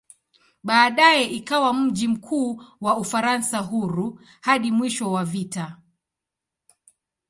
[0.63, 5.77] Baadaye ikawa mji mkuu wa "Ufaransa Huru" hadi mwisho wa vita.